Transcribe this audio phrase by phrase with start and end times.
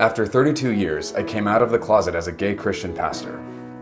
[0.00, 3.38] After 32 years, I came out of the closet as a gay Christian pastor.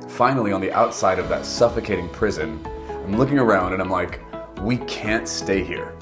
[0.08, 4.20] Finally, on the outside of that suffocating prison, I'm looking around and I'm like,
[4.60, 5.94] we can't stay here.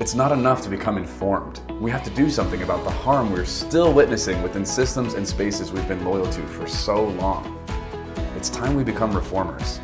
[0.00, 1.60] It's not enough to become informed.
[1.80, 5.70] We have to do something about the harm we're still witnessing within systems and spaces
[5.70, 7.56] we've been loyal to for so long.
[8.34, 9.78] It's time we become reformers.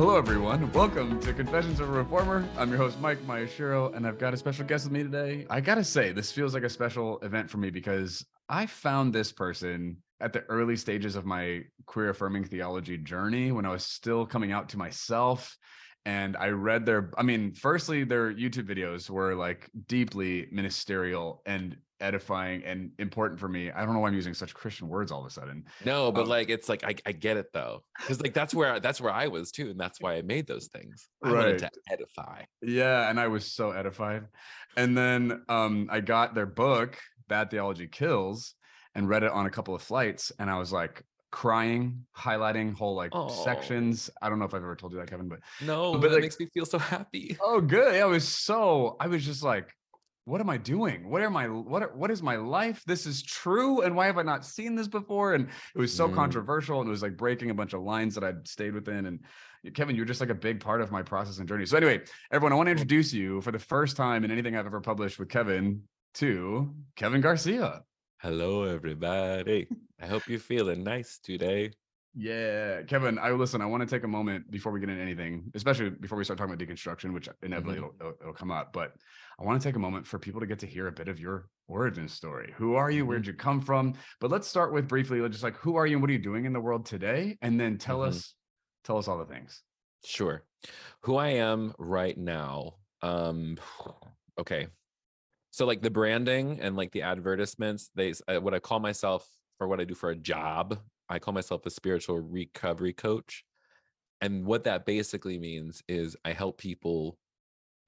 [0.00, 0.72] Hello, everyone.
[0.72, 2.48] Welcome to Confessions of a Reformer.
[2.56, 5.44] I'm your host, Mike Mayashiro, and I've got a special guest with me today.
[5.50, 9.30] I gotta say, this feels like a special event for me because I found this
[9.30, 14.24] person at the early stages of my queer affirming theology journey when I was still
[14.24, 15.54] coming out to myself.
[16.06, 21.76] And I read their, I mean, firstly, their YouTube videos were like deeply ministerial and
[22.00, 23.70] edifying and important for me.
[23.70, 25.64] I don't know why I'm using such Christian words all of a sudden.
[25.84, 28.80] No, but Um, like it's like I, I get it though, because like that's where
[28.80, 31.08] that's where I was too, and that's why I made those things.
[31.22, 32.42] I wanted to edify.
[32.62, 34.26] Yeah, and I was so edified.
[34.76, 38.54] And then um, I got their book, Bad Theology Kills,
[38.94, 42.94] and read it on a couple of flights, and I was like crying, highlighting whole
[42.96, 43.12] like
[43.44, 44.10] sections.
[44.20, 46.22] I don't know if I've ever told you that, Kevin, but No, But, it like-
[46.22, 47.36] makes me feel so happy.
[47.40, 47.94] oh, good.
[47.94, 48.96] Yeah, I was so.
[48.98, 49.68] I was just like,
[50.30, 51.10] what am I doing?
[51.10, 51.48] What am I?
[51.48, 51.96] What?
[51.96, 52.82] What is my life?
[52.86, 55.34] This is true, and why have I not seen this before?
[55.34, 56.14] And it was so Mm.
[56.14, 59.06] controversial, and it was like breaking a bunch of lines that I'd stayed within.
[59.06, 61.66] And Kevin, you're just like a big part of my process and journey.
[61.66, 64.66] So anyway, everyone, I want to introduce you for the first time in anything I've
[64.66, 65.82] ever published with Kevin
[66.14, 67.82] to Kevin Garcia.
[68.22, 69.66] Hello, everybody.
[70.00, 71.72] I hope you're feeling nice today.
[72.14, 73.18] Yeah, Kevin.
[73.18, 73.62] I listen.
[73.62, 76.38] I want to take a moment before we get into anything, especially before we start
[76.38, 78.72] talking about deconstruction, which inevitably it'll, it'll, it'll come up.
[78.72, 78.94] But
[79.38, 81.20] I want to take a moment for people to get to hear a bit of
[81.20, 82.52] your origin story.
[82.56, 83.06] Who are you?
[83.06, 83.94] Where'd you come from?
[84.20, 86.46] But let's start with briefly, just like who are you and what are you doing
[86.46, 88.08] in the world today, and then tell Mhm.
[88.08, 88.34] us,
[88.82, 89.62] tell us all the things.
[90.04, 90.42] Sure.
[91.02, 92.74] Who I am right now.
[93.02, 93.56] Um
[94.38, 94.66] okay.
[95.52, 99.28] So like the branding and like the advertisements, they uh, what I call myself
[99.58, 103.44] for what I do for a job, I call myself a spiritual recovery coach.
[104.20, 107.18] And what that basically means is I help people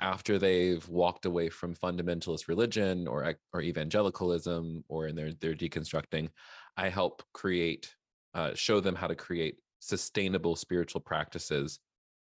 [0.00, 6.28] after they've walked away from fundamentalist religion or or evangelicalism or in their they're deconstructing,
[6.76, 7.94] I help create
[8.34, 11.78] uh, show them how to create sustainable spiritual practices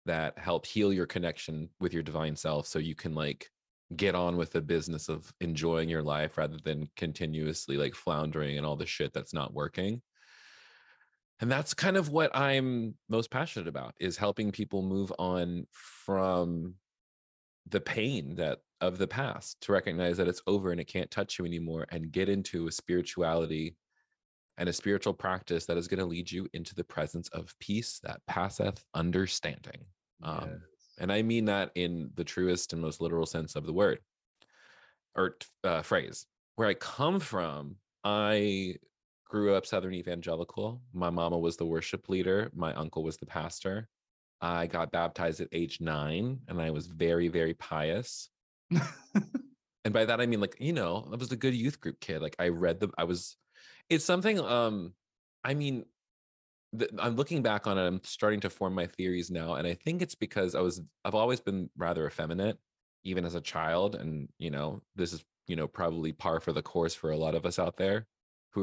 [0.06, 3.48] that help heal your connection with your divine self so you can like
[3.96, 8.66] get on with the business of enjoying your life rather than continuously like floundering and
[8.66, 10.02] all the shit that's not working
[11.40, 16.74] and that's kind of what i'm most passionate about is helping people move on from
[17.70, 21.40] the pain that of the past to recognize that it's over and it can't touch
[21.40, 23.76] you anymore and get into a spirituality
[24.60, 28.00] and a spiritual practice that is going to lead you into the presence of peace
[28.04, 29.84] that passeth understanding
[30.24, 30.62] um,
[31.00, 34.00] and I mean that in the truest and most literal sense of the word
[35.16, 36.26] or uh, phrase.
[36.56, 38.76] Where I come from, I
[39.30, 40.82] grew up Southern evangelical.
[40.94, 43.88] My mama was the worship leader, my uncle was the pastor.
[44.40, 48.30] I got baptized at age nine and I was very, very pious.
[49.88, 52.22] And by that, I mean, like, you know, I was a good youth group kid.
[52.22, 53.38] Like, I read the, I was,
[53.90, 54.92] it's something, um,
[55.46, 55.86] I mean,
[57.00, 57.88] I'm looking back on it.
[57.88, 61.16] I'm starting to form my theories now, and I think it's because I was I've
[61.16, 62.58] always been rather effeminate,
[63.06, 66.62] even as a child, and you know this is you know probably par for the
[66.62, 68.06] course for a lot of us out there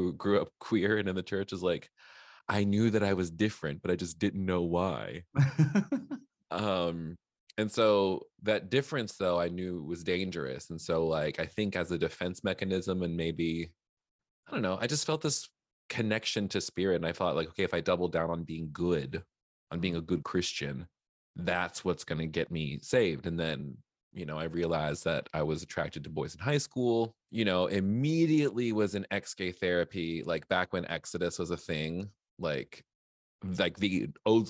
[0.01, 1.89] who grew up queer and in the church is like
[2.47, 5.23] I knew that I was different, but I just didn't know why.
[6.51, 7.17] Um,
[7.57, 11.91] and so that difference though I knew was dangerous, and so like I think as
[11.91, 13.71] a defense mechanism and maybe
[14.47, 15.49] I don't know, I just felt this
[15.89, 19.23] connection to spirit and i thought like okay if i double down on being good
[19.71, 20.87] on being a good christian
[21.35, 23.75] that's what's going to get me saved and then
[24.15, 27.67] you know i realized that i was attracted to boys in high school you know
[27.67, 32.09] immediately was in ex-gay therapy like back when exodus was a thing
[32.39, 32.83] like
[33.59, 34.49] like the og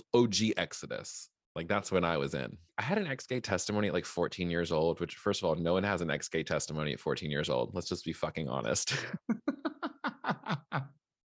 [0.56, 4.50] exodus like that's when i was in i had an ex-gay testimony at like 14
[4.50, 7.50] years old which first of all no one has an ex-gay testimony at 14 years
[7.50, 8.96] old let's just be fucking honest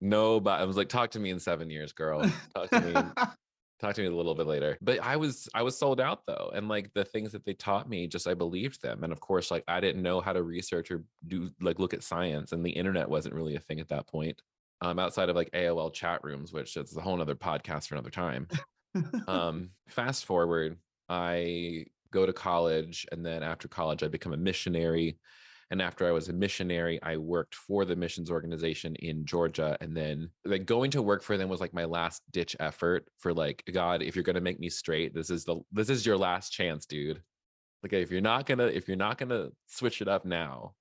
[0.00, 2.22] No, but I was like, talk to me in seven years, girl.
[2.54, 2.94] Talk to me.
[3.80, 4.78] talk to me a little bit later.
[4.80, 7.88] But I was I was sold out though, and like the things that they taught
[7.88, 9.04] me, just I believed them.
[9.04, 12.02] And of course, like I didn't know how to research or do like look at
[12.02, 14.40] science, and the internet wasn't really a thing at that point.
[14.80, 18.10] Um, outside of like AOL chat rooms, which is a whole other podcast for another
[18.10, 18.46] time.
[19.28, 20.76] um, fast forward,
[21.08, 25.18] I go to college, and then after college, I become a missionary.
[25.70, 29.76] And after I was a missionary, I worked for the missions organization in Georgia.
[29.80, 33.34] And then like going to work for them was like my last ditch effort for
[33.34, 36.50] like, God, if you're gonna make me straight, this is the this is your last
[36.50, 37.22] chance, dude.
[37.82, 40.74] Like if you're not gonna if you're not gonna switch it up now,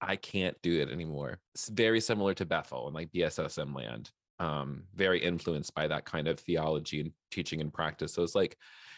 [0.00, 1.40] I can't do it anymore.
[1.54, 4.10] It's very similar to Bethel and like BSSM land.
[4.40, 8.12] Um, very influenced by that kind of theology and teaching and practice.
[8.12, 8.56] So it's like,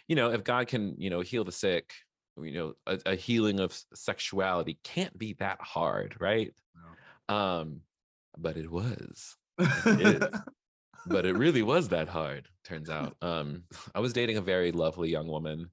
[0.09, 1.93] you know, if God can, you know, heal the sick,
[2.41, 6.53] you know, a, a healing of sexuality can't be that hard, right?
[7.29, 7.35] No.
[7.35, 7.81] Um,
[8.39, 9.37] but it was.
[9.59, 10.23] It
[11.07, 13.17] but it really was that hard, turns out.
[13.23, 15.71] Um, I was dating a very lovely young woman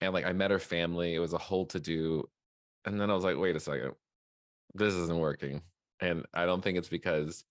[0.00, 1.14] and like I met her family.
[1.14, 2.28] It was a whole to do.
[2.84, 3.92] And then I was like, wait a second,
[4.74, 5.62] this isn't working.
[6.00, 7.44] And I don't think it's because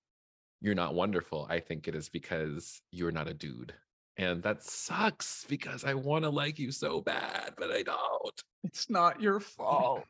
[0.61, 1.47] you're not wonderful.
[1.49, 3.73] I think it is because you're not a dude.
[4.17, 8.43] And that sucks because I want to like you so bad, but I don't.
[8.63, 10.03] It's not your fault.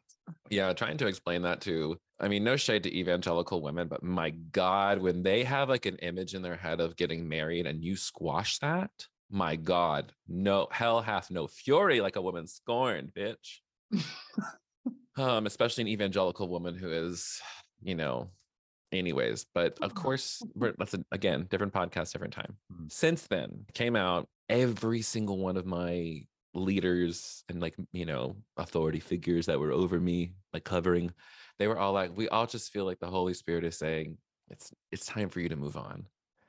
[0.50, 4.30] yeah, trying to explain that to, I mean, no shade to evangelical women, but my
[4.30, 7.96] God, when they have like an image in their head of getting married and you
[7.96, 8.92] squash that,
[9.30, 13.60] my God, no hell hath no fury like a woman scorned, bitch.
[15.18, 17.42] um, especially an evangelical woman who is,
[17.82, 18.30] you know,
[19.00, 19.46] anyways.
[19.54, 22.58] But of course, that's a, again different podcast, different time.
[22.72, 22.86] Mm-hmm.
[22.90, 26.26] Since then, came out every single one of my
[26.56, 31.12] leaders and like you know authority figures that were over me, like covering.
[31.60, 34.18] They were all like, we all just feel like the Holy Spirit is saying
[34.50, 36.08] it's it's time for you to move on.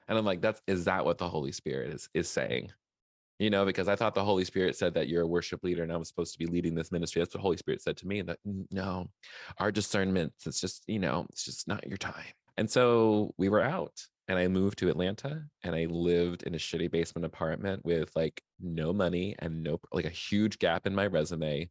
[0.08, 2.72] And I'm like, that's is that what the Holy Spirit is is saying?
[3.38, 5.92] You know, because I thought the Holy Spirit said that you're a worship leader and
[5.92, 7.20] I was supposed to be leading this ministry.
[7.20, 8.22] That's what Holy Spirit said to me.
[8.22, 8.38] That
[8.70, 9.08] no,
[9.58, 12.32] our discernment, it's just, you know, it's just not your time.
[12.56, 16.58] And so we were out and I moved to Atlanta and I lived in a
[16.58, 21.06] shitty basement apartment with like no money and no like a huge gap in my
[21.06, 21.68] resume.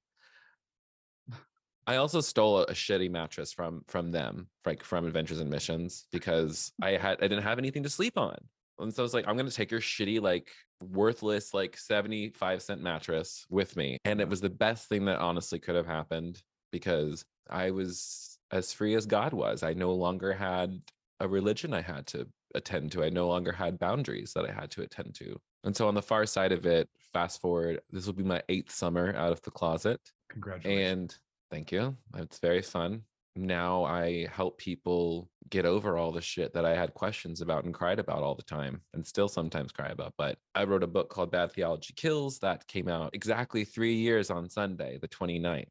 [1.87, 6.71] I also stole a shitty mattress from from them, like from Adventures in Missions, because
[6.81, 8.37] I had I didn't have anything to sleep on.
[8.79, 10.49] And so I was like, I'm gonna take your shitty, like
[10.91, 13.97] worthless, like 75 cent mattress with me.
[14.05, 14.29] And it mm-hmm.
[14.29, 16.41] was the best thing that honestly could have happened
[16.71, 19.63] because I was as free as God was.
[19.63, 20.81] I no longer had
[21.19, 23.03] a religion I had to attend to.
[23.03, 25.39] I no longer had boundaries that I had to attend to.
[25.63, 28.71] And so on the far side of it, fast forward, this will be my eighth
[28.71, 29.99] summer out of the closet.
[30.29, 30.91] Congratulations.
[30.91, 31.17] And
[31.53, 31.95] Thank you.
[32.15, 33.03] It's very fun.
[33.35, 37.73] Now I help people get over all the shit that I had questions about and
[37.73, 40.13] cried about all the time and still sometimes cry about.
[40.17, 44.29] But I wrote a book called Bad Theology Kills that came out exactly three years
[44.29, 45.65] on Sunday, the 29th.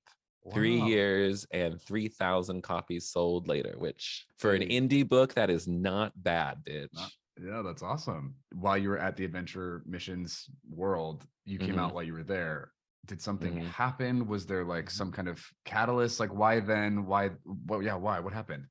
[0.44, 0.54] Wow.
[0.54, 6.12] Three years and 3,000 copies sold later, which for an indie book, that is not
[6.20, 6.92] bad, bitch.
[6.94, 7.10] Not,
[7.40, 8.34] yeah, that's awesome.
[8.52, 11.78] While you were at the Adventure Missions World, you came mm-hmm.
[11.78, 12.72] out while you were there
[13.06, 13.66] did something mm-hmm.
[13.66, 14.26] happen?
[14.26, 16.20] Was there like some kind of catalyst?
[16.20, 17.06] Like why then?
[17.06, 17.30] Why
[17.66, 18.20] what yeah why?
[18.20, 18.66] What happened?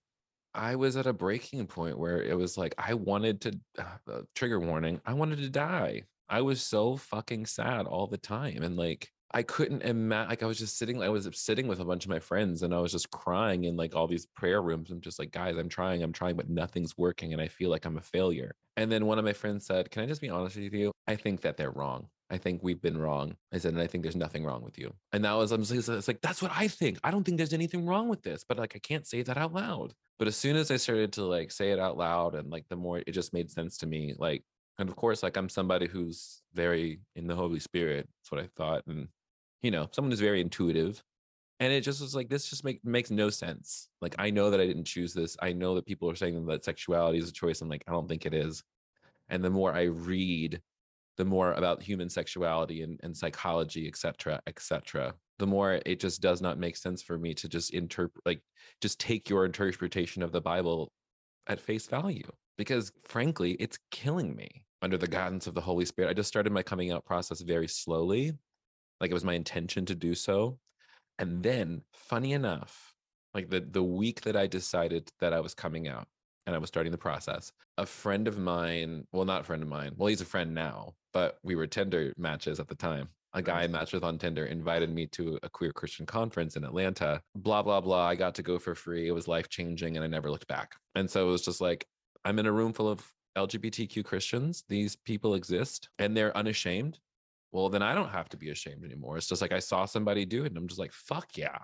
[0.54, 4.60] I was at a breaking point where it was like i wanted to uh, trigger
[4.60, 6.04] warning i wanted to die.
[6.30, 10.46] I was so fucking sad all the time and like i couldn't imagine like i
[10.46, 12.92] was just sitting i was sitting with a bunch of my friends and i was
[12.92, 14.92] just crying in like all these prayer rooms.
[14.92, 17.86] I'm just like guys i'm trying i'm trying but nothing's working and i feel like
[17.86, 18.54] i'm a failure.
[18.78, 20.92] And then one of my friends said can i just be honest with you?
[21.08, 23.36] I think that they're wrong I think we've been wrong.
[23.54, 24.94] I said, and I think there's nothing wrong with you.
[25.12, 26.98] And that was, I'm just, it's like, that's what I think.
[27.04, 29.54] I don't think there's anything wrong with this, but like, I can't say that out
[29.54, 29.94] loud.
[30.18, 32.78] But as soon as I started to like say it out loud and like the
[32.78, 34.44] more it just made sense to me, like,
[34.80, 38.08] and of course, like I'm somebody who's very in the Holy Spirit.
[38.08, 38.84] That's what I thought.
[38.88, 39.10] And,
[39.62, 41.04] you know, someone who's very intuitive.
[41.60, 43.90] And it just was like, this just make, makes no sense.
[44.02, 45.36] Like, I know that I didn't choose this.
[45.42, 47.62] I know that people are saying that sexuality is a choice.
[47.62, 48.64] I'm like, I don't think it is.
[49.30, 50.62] And the more I read
[51.22, 56.00] the more about human sexuality and, and psychology, et cetera, et cetera, the more it
[56.00, 58.42] just does not make sense for me to just interpret, like,
[58.82, 60.92] just take your interpretation of the Bible
[61.46, 62.28] at face value.
[62.58, 64.50] Because frankly, it's killing me
[64.82, 66.10] under the guidance of the Holy Spirit.
[66.10, 68.34] I just started my coming out process very slowly,
[69.00, 70.58] like it was my intention to do so.
[71.20, 72.96] And then, funny enough,
[73.36, 76.08] like the, the week that I decided that I was coming out,
[76.48, 77.52] and I was starting the process.
[77.78, 80.96] A friend of mine, well, not a friend of mine, well, he's a friend now,
[81.14, 83.10] but we were Tinder matches at the time.
[83.34, 86.66] A guy I matched with on Tinder invited me to a queer Christian conference in
[86.66, 87.22] Atlanta.
[87.36, 88.06] Blah, blah, blah.
[88.06, 89.08] I got to go for free.
[89.08, 90.76] It was life changing and I never looked back.
[90.96, 91.86] And so it was just like,
[92.26, 93.06] I'm in a room full of
[93.38, 94.66] LGBTQ Christians.
[94.68, 97.00] These people exist and they're unashamed.
[97.54, 99.16] Well, then I don't have to be ashamed anymore.
[99.18, 101.58] It's just like I saw somebody do it and I'm just like, fuck yeah.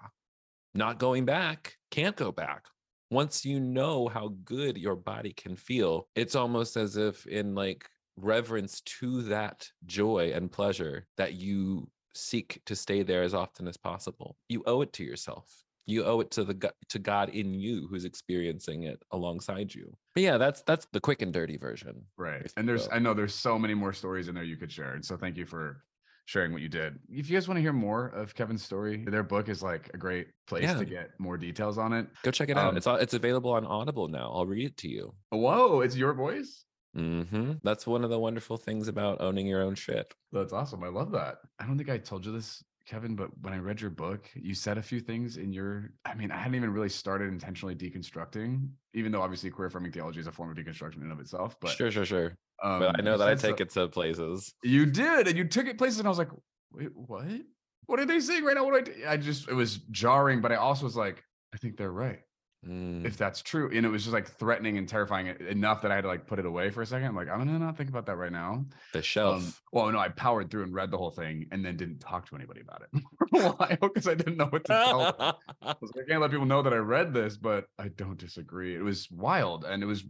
[0.74, 1.76] Not going back.
[1.92, 2.64] Can't go back
[3.10, 7.90] once you know how good your body can feel, it's almost as if in like
[8.18, 13.78] reverence to that joy and pleasure that you seek to stay there as often as
[13.78, 14.36] possible.
[14.50, 15.46] You owe it to yourself.
[15.86, 19.96] You owe it to the to God in you who's experiencing it alongside you.
[20.14, 22.04] But yeah, that's that's the quick and dirty version.
[22.18, 22.52] Right.
[22.58, 24.96] And there's I know there's so many more stories in there you could share.
[24.96, 25.84] And so thank you for
[26.26, 27.00] sharing what you did.
[27.10, 29.98] If you guys want to hear more of Kevin's story, their book is like a
[29.98, 30.78] great place Yeah.
[30.78, 32.08] to get more details on it.
[32.24, 32.72] Go check it out.
[32.72, 34.30] Um, it's it's available on Audible now.
[34.34, 35.14] I'll read it to you.
[35.30, 36.66] Whoa, it's your voice.
[36.98, 40.14] Hmm That's one of the wonderful things about owning your own shit.
[40.32, 40.84] That's awesome.
[40.84, 41.38] I love that.
[41.60, 44.56] I don't think I told you this, Kevin, but when I read your book, you
[44.56, 45.92] said a few things in your.
[46.06, 50.20] I mean, I hadn't even really started intentionally deconstructing, even though obviously queer affirming theology
[50.20, 51.56] is a form of deconstruction in and of itself.
[51.62, 52.38] But sure, sure, sure.
[52.64, 54.54] um, but I know that I so- take it to places.
[54.64, 56.32] You did, and you took it places, and I was like,
[56.72, 57.26] wait, what?
[57.86, 58.66] What are they saying right now?
[58.66, 59.04] What do I do?
[59.08, 61.24] I just, it was jarring, but I also was like,
[61.54, 62.20] I think they're right.
[62.66, 63.70] Mm, If that's true.
[63.74, 66.40] And it was just like threatening and terrifying enough that I had to like put
[66.40, 67.08] it away for a second.
[67.08, 68.66] I'm like, I'm gonna not think about that right now.
[68.94, 69.62] the Um, shelf.
[69.72, 72.36] well, no, I powered through and read the whole thing and then didn't talk to
[72.36, 75.00] anybody about it for a while because I didn't know what to tell.
[75.00, 75.34] them.
[75.62, 78.18] I was like, I can't let people know that I read this, but I don't
[78.18, 78.76] disagree.
[78.76, 80.04] It was wild, and it was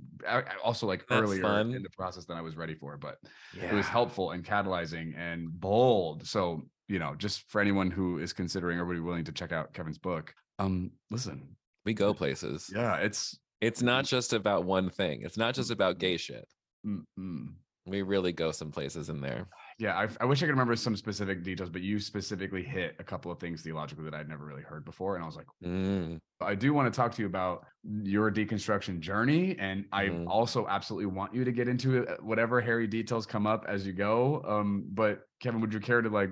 [0.64, 1.74] also like That's earlier fun.
[1.74, 2.98] in the process than I was ready for.
[2.98, 3.18] But
[3.56, 3.66] yeah.
[3.66, 6.26] it was helpful and catalyzing and bold.
[6.26, 9.52] So, you know, just for anyone who is considering or would be willing to check
[9.52, 11.57] out Kevin's book, um, listen,
[11.88, 12.70] We go places.
[12.76, 15.22] yeah, it's It's not just about one thing.
[15.22, 16.46] It's not just about gay shit.
[16.86, 17.46] mm, mm.
[17.86, 19.48] We really go some places in there.
[19.80, 19.96] yeah.
[19.98, 23.32] I, I wish I could remember some specific details, but you specifically hit a couple
[23.32, 26.56] of things theologically that I'd never really heard before, and I was like, Mm, I
[26.56, 27.66] do want to talk to you about
[28.04, 30.28] your deconstruction journey, and I Mhm.
[30.28, 33.94] also absolutely want you to get into it, whatever hairy details come up as you
[33.94, 34.44] go.
[34.46, 36.32] Um, but Kevin, would you care to like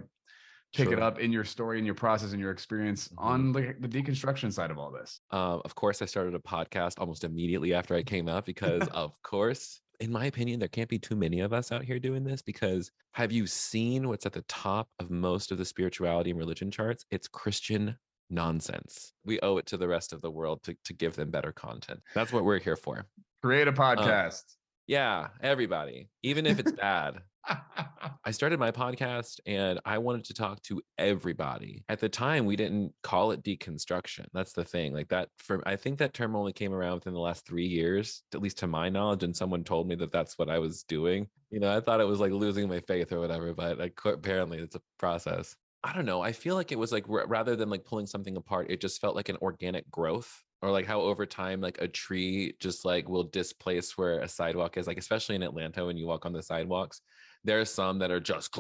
[0.76, 3.14] pick it up in your story, in your process, in your experience Mhm.
[3.18, 5.22] on like the deconstruction side of all this?
[5.32, 9.20] Um, of course, I started a podcast almost immediately after I came out because, of
[9.24, 12.42] course, in my opinion, there can't be too many of us out here doing this.
[12.42, 16.70] Because have you seen what's at the top of most of the spirituality and religion
[16.70, 17.06] charts?
[17.12, 17.98] It's Christian
[18.30, 19.14] nonsense.
[19.24, 22.02] We owe it to the rest of the world to, to give them better content.
[22.14, 23.06] That's what we're here for.
[23.42, 24.55] Create a Um, podcast.
[24.88, 27.20] Yeah, everybody, even if it's bad.
[27.48, 31.84] I started my podcast and I wanted to talk to everybody.
[31.90, 34.26] At the time, we didn't call it deconstruction.
[34.34, 34.94] That's the thing.
[34.94, 38.24] Like that for I think that term only came around within the last 3 years,
[38.34, 41.28] at least to my knowledge and someone told me that that's what I was doing.
[41.52, 44.60] You know, I thought it was like losing my faith or whatever, but like apparently
[44.60, 45.56] it's a process.
[45.84, 46.22] I don't know.
[46.22, 49.00] I feel like it was like r- rather than like pulling something apart, it just
[49.02, 53.08] felt like an organic growth or like how over time like a tree just like
[53.08, 56.42] will displace where a sidewalk is like especially in Atlanta when you walk on the
[56.42, 57.02] sidewalks
[57.44, 58.52] there are some that are just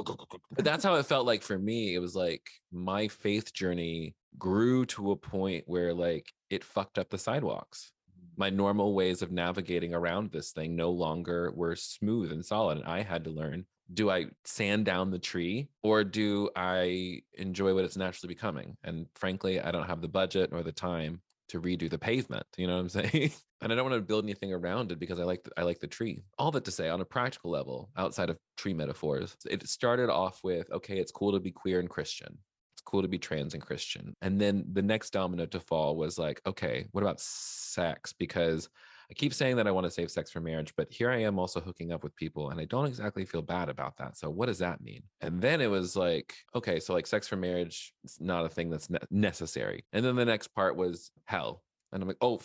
[0.51, 4.85] but that's how it felt like for me it was like my faith journey grew
[4.85, 7.91] to a point where like it fucked up the sidewalks.
[8.11, 8.41] Mm-hmm.
[8.41, 12.87] My normal ways of navigating around this thing no longer were smooth and solid and
[12.87, 17.85] i had to learn do i sand down the tree or do i enjoy what
[17.85, 18.77] it's naturally becoming?
[18.83, 22.67] And frankly i don't have the budget nor the time to redo the pavement you
[22.67, 23.31] know what i'm saying?
[23.61, 25.79] And i don't want to build anything around it because i like the, i like
[25.79, 26.23] the tree.
[26.37, 30.39] All that to say on a practical level outside of tree metaphors it started off
[30.43, 32.37] with okay it's cool to be queer and christian.
[32.75, 34.13] It's cool to be trans and christian.
[34.21, 38.13] And then the next domino to fall was like okay what about sex?
[38.13, 38.69] Because
[39.09, 41.39] I keep saying that I want to save sex for marriage, but here I am
[41.39, 44.17] also hooking up with people and I don't exactly feel bad about that.
[44.17, 45.03] So what does that mean?
[45.21, 48.69] And then it was like, okay, so like sex for marriage is not a thing
[48.69, 49.85] that's ne- necessary.
[49.93, 51.63] And then the next part was hell.
[51.91, 52.41] And I'm like, oh,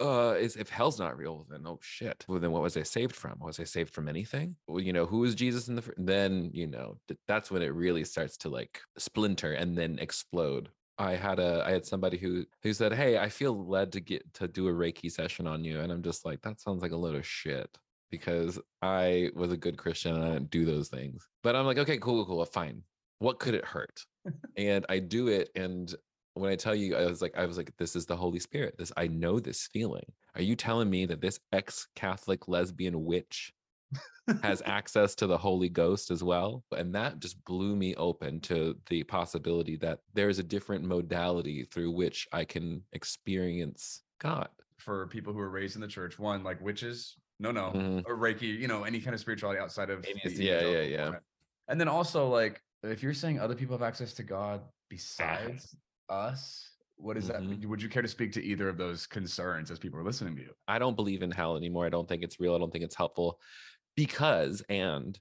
[0.00, 2.24] uh, is if hell's not real, then oh shit.
[2.28, 3.38] Well, then what was I saved from?
[3.40, 4.54] Was I saved from anything?
[4.68, 5.82] Well, you know, who is Jesus in the?
[5.82, 9.98] fir- Then you know, th- that's when it really starts to like splinter and then
[9.98, 10.68] explode.
[10.98, 14.32] I had a I had somebody who who said, "Hey, I feel led to get
[14.34, 16.96] to do a Reiki session on you," and I'm just like, "That sounds like a
[16.96, 17.68] load of shit."
[18.10, 21.26] Because I was a good Christian and I didn't do those things.
[21.42, 22.84] But I'm like, okay, cool, cool, fine.
[23.18, 24.04] What could it hurt?
[24.56, 25.92] and I do it, and
[26.34, 28.76] when I tell you, I was like, I was like, this is the Holy Spirit.
[28.78, 30.04] This I know this feeling.
[30.34, 33.52] Are you telling me that this ex-Catholic lesbian witch
[34.42, 36.64] has access to the Holy Ghost as well.
[36.76, 41.64] And that just blew me open to the possibility that there is a different modality
[41.64, 44.48] through which I can experience God.
[44.78, 48.02] For people who are raised in the church, one like witches, no, no, Mhm.
[48.06, 51.12] or Reiki, you know, any kind of spirituality outside of yeah, yeah, yeah.
[51.68, 55.74] And then also like if you're saying other people have access to God besides
[56.08, 57.28] us, what is Mhm.
[57.32, 57.42] that?
[57.42, 57.68] mean?
[57.68, 60.42] Would you care to speak to either of those concerns as people are listening to
[60.42, 60.54] you?
[60.68, 61.86] I don't believe in hell anymore.
[61.86, 62.54] I don't think it's real.
[62.54, 63.40] I don't think it's helpful
[63.96, 65.18] because, and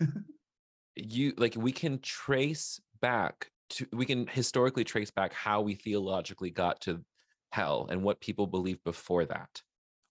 [0.96, 6.50] you like, we can trace back to, we can historically trace back how we theologically
[6.50, 7.00] got to
[7.50, 9.62] hell and what people believed before that,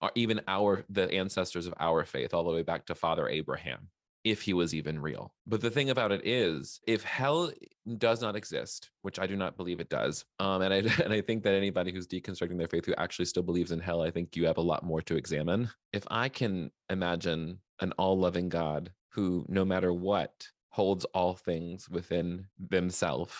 [0.01, 3.89] or even our, the ancestors of our faith, all the way back to Father Abraham,
[4.23, 5.33] if he was even real.
[5.47, 7.51] But the thing about it is, if hell
[7.97, 11.21] does not exist, which I do not believe it does, um, and I and I
[11.21, 14.35] think that anybody who's deconstructing their faith who actually still believes in hell, I think
[14.35, 15.69] you have a lot more to examine.
[15.93, 22.45] If I can imagine an all-loving God who, no matter what, holds all things within
[22.69, 23.33] themselves,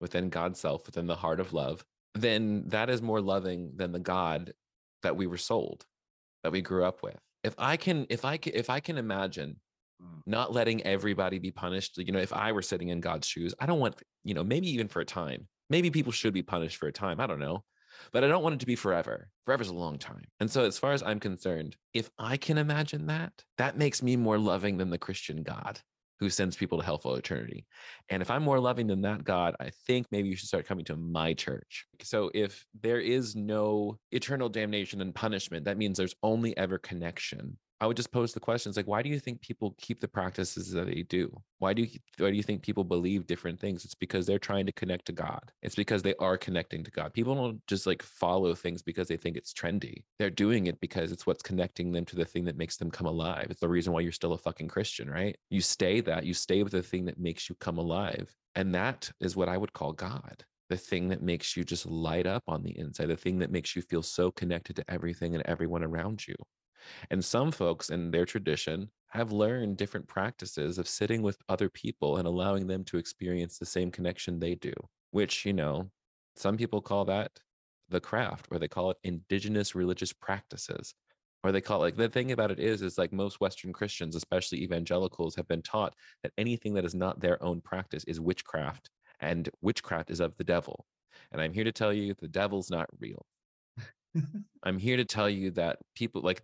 [0.00, 1.84] within God's self, within the heart of love,
[2.14, 4.52] then that is more loving than the God
[5.02, 5.86] that we were sold,
[6.42, 7.18] that we grew up with.
[7.42, 9.56] If I can, if I can, if I can imagine.
[10.00, 10.22] Mm.
[10.26, 13.66] not letting everybody be punished, you know, if I were sitting in God's shoes, I
[13.66, 15.46] don't want, you know, maybe even for a time.
[15.68, 17.20] Maybe people should be punished for a time.
[17.20, 17.64] I don't know.
[18.12, 19.28] But I don't want it to be forever.
[19.44, 20.24] Forever's a long time.
[20.40, 24.16] And so, as far as I'm concerned, if I can imagine that, that makes me
[24.16, 25.80] more loving than the Christian God
[26.20, 27.66] who sends people to hell for eternity.
[28.10, 30.84] And if I'm more loving than that God, I think maybe you should start coming
[30.84, 31.86] to my church.
[32.02, 37.56] So if there is no eternal damnation and punishment, that means there's only ever connection.
[37.80, 40.70] I would just pose the questions like, why do you think people keep the practices
[40.72, 41.34] that they do?
[41.58, 43.84] Why do you why do you think people believe different things?
[43.84, 45.50] It's because they're trying to connect to God.
[45.62, 47.14] It's because they are connecting to God.
[47.14, 50.04] People don't just like follow things because they think it's trendy.
[50.18, 53.06] They're doing it because it's what's connecting them to the thing that makes them come
[53.06, 53.46] alive.
[53.50, 55.36] It's the reason why you're still a fucking Christian, right?
[55.48, 58.34] You stay that, you stay with the thing that makes you come alive.
[58.54, 62.28] And that is what I would call God the thing that makes you just light
[62.28, 65.42] up on the inside, the thing that makes you feel so connected to everything and
[65.44, 66.36] everyone around you.
[67.10, 72.18] And some folks in their tradition have learned different practices of sitting with other people
[72.18, 74.72] and allowing them to experience the same connection they do,
[75.10, 75.90] which, you know,
[76.36, 77.32] some people call that
[77.88, 80.94] the craft, or they call it indigenous religious practices.
[81.42, 84.14] Or they call it like the thing about it is, is like most Western Christians,
[84.14, 88.90] especially evangelicals, have been taught that anything that is not their own practice is witchcraft,
[89.20, 90.84] and witchcraft is of the devil.
[91.32, 93.26] And I'm here to tell you the devil's not real.
[94.62, 96.42] I'm here to tell you that people like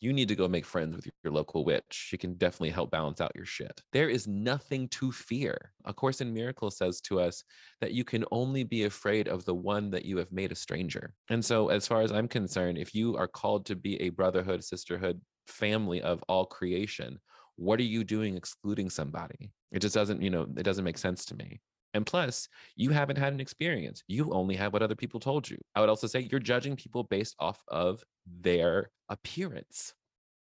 [0.00, 1.84] you need to go make friends with your local witch.
[1.90, 3.82] She can definitely help balance out your shit.
[3.92, 5.72] There is nothing to fear.
[5.86, 7.42] A Course in Miracles says to us
[7.80, 11.14] that you can only be afraid of the one that you have made a stranger.
[11.30, 14.62] And so, as far as I'm concerned, if you are called to be a brotherhood,
[14.62, 17.18] sisterhood, family of all creation,
[17.56, 19.50] what are you doing excluding somebody?
[19.72, 21.60] It just doesn't, you know, it doesn't make sense to me.
[21.94, 24.02] And plus, you haven't had an experience.
[24.08, 25.58] You only have what other people told you.
[25.74, 29.94] I would also say you're judging people based off of their appearance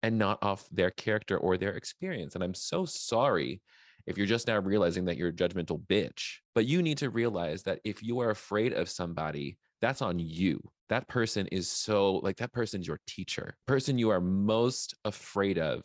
[0.03, 2.35] and not off their character or their experience.
[2.35, 3.61] And I'm so sorry
[4.05, 6.37] if you're just now realizing that you're a judgmental bitch.
[6.55, 10.61] But you need to realize that if you are afraid of somebody, that's on you.
[10.89, 13.55] That person is so like that person's your teacher.
[13.67, 15.83] Person you are most afraid of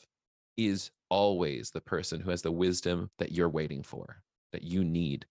[0.57, 5.27] is always the person who has the wisdom that you're waiting for, that you need.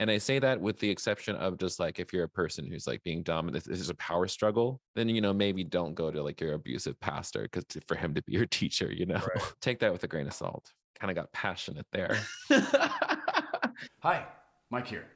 [0.00, 2.86] And I say that with the exception of just like if you're a person who's
[2.86, 6.22] like being dominant, this is a power struggle, then you know maybe don't go to
[6.22, 9.52] like your abusive pastor because for him to be your teacher, you know, Right.
[9.60, 10.72] take that with a grain of salt.
[10.98, 12.18] Kind of got passionate there.
[14.00, 14.26] Hi,
[14.70, 15.06] Mike here.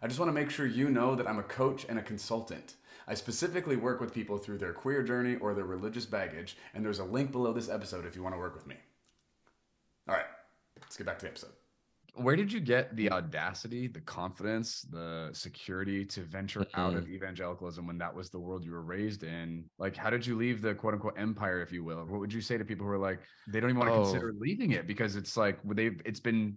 [0.00, 2.76] I just want to make sure you know that I'm a coach and a consultant.
[3.06, 6.98] I specifically work with people through their queer journey or their religious baggage, and there's
[6.98, 8.76] a link below this episode if you want to work with me.
[10.08, 10.26] All right,
[10.80, 11.57] let's get back to the episode.
[12.18, 13.12] Where did you get the mm.
[13.12, 16.98] audacity, the confidence, the security to venture out mm-hmm.
[16.98, 19.64] of evangelicalism when that was the world you were raised in?
[19.78, 22.04] Like, how did you leave the quote unquote empire, if you will?
[22.04, 24.02] What would you say to people who are like, they don't even want to Oh.
[24.04, 26.56] consider leaving it because it's like they've, it's been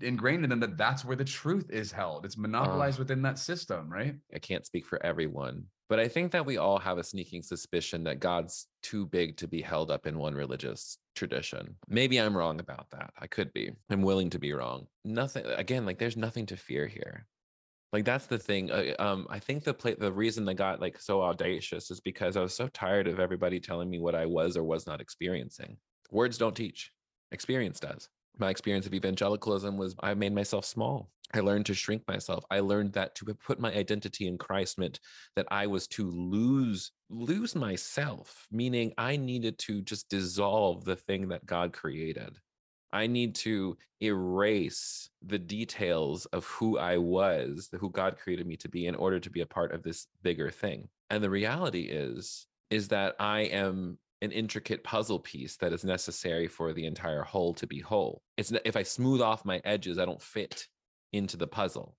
[0.00, 2.24] ingrained in them that that's where the truth is held.
[2.24, 4.14] It's monopolized within that system, right?
[4.34, 5.64] I can't speak for everyone,
[5.94, 9.46] but I think that we all have a sneaking suspicion that God's too big to
[9.46, 11.76] be held up in one religious tradition.
[11.86, 13.12] Maybe I'm wrong about that.
[13.16, 13.70] I could be.
[13.88, 14.88] I'm willing to be wrong.
[15.04, 17.28] Nothing again, like there's nothing to fear here.
[17.92, 18.72] Like that's the thing.
[18.72, 22.36] Uh, um, I think the play, the reason I got like so audacious is because
[22.36, 25.76] I was so tired of everybody telling me what I was or was not experiencing.
[26.10, 26.90] Words don't teach.
[27.30, 31.10] Experience does my experience of evangelicalism was I made myself small.
[31.32, 32.44] I learned to shrink myself.
[32.50, 35.00] I learned that to put my identity in Christ meant
[35.34, 41.28] that I was to lose lose myself, meaning I needed to just dissolve the thing
[41.28, 42.38] that God created.
[42.92, 48.68] I need to erase the details of who I was, who God created me to
[48.68, 50.88] be in order to be a part of this bigger thing.
[51.10, 56.48] And the reality is is that I am an intricate puzzle piece that is necessary
[56.48, 58.22] for the entire whole to be whole.
[58.36, 60.66] It's if I smooth off my edges, I don't fit
[61.12, 61.96] into the puzzle.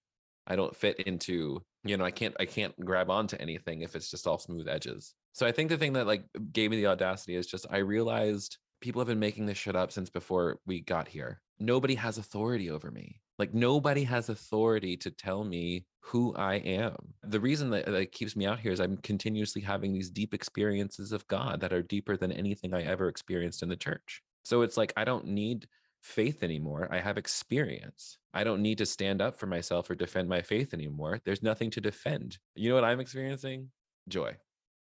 [0.48, 4.12] I don't fit into, you know, I can't I can't grab onto anything if it's
[4.12, 5.14] just all smooth edges.
[5.34, 8.58] So I think the thing that like gave me the audacity is just I realized
[8.82, 11.42] people have been making this shit up since before we got here.
[11.60, 13.22] Nobody has authority over me.
[13.38, 16.96] Like nobody has authority to tell me who I am.
[17.24, 20.34] The reason that, uh, that keeps me out here is I'm continuously having these deep
[20.34, 24.22] experiences of God that are deeper than anything I ever experienced in the church.
[24.44, 25.68] So it's like I don't need
[26.02, 26.88] faith anymore.
[26.92, 28.20] I have experience.
[28.34, 31.20] I don't need to stand up for myself or defend my faith anymore.
[31.26, 32.38] There's nothing to defend.
[32.54, 33.70] You know what I'm experiencing?
[34.08, 34.38] Joy.